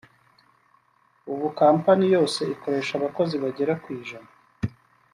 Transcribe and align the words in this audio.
ubu 1.31 1.47
Kompanyi 1.59 2.05
yose 2.15 2.41
ikoresha 2.53 2.93
abakozi 2.95 3.35
bagera 3.43 3.73
ku 3.83 3.87
ijana 3.99 4.29